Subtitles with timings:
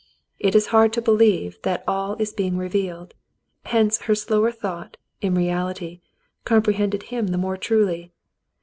[0.39, 3.13] It is hard to believe that all is being revealed,
[3.65, 5.99] hence her slower thought, in reality,
[6.43, 8.11] comprehended him the more truly.